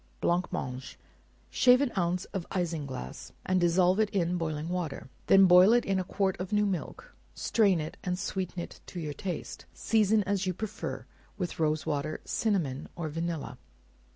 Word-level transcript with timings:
Blancmange. 0.19 0.97
Shave 1.51 1.79
an 1.79 1.91
ounce 1.95 2.25
of 2.33 2.49
isinglass, 2.49 3.33
and 3.45 3.61
dissolve 3.61 3.99
it 3.99 4.09
in 4.09 4.35
boiling 4.35 4.67
water; 4.67 5.11
then 5.27 5.45
boil 5.45 5.73
it 5.73 5.85
in 5.85 5.99
a 5.99 6.03
quart 6.03 6.35
of 6.39 6.51
new 6.51 6.65
milk; 6.65 7.15
strain 7.35 7.79
it 7.79 7.97
and 8.03 8.17
sweeten 8.17 8.59
it 8.59 8.81
to 8.87 8.99
your 8.99 9.13
taste; 9.13 9.67
season 9.75 10.23
as 10.23 10.47
you 10.47 10.55
prefer, 10.55 11.05
with 11.37 11.59
rose 11.59 11.85
water, 11.85 12.19
cinnamon, 12.25 12.89
or 12.95 13.09
vanilla. 13.09 13.59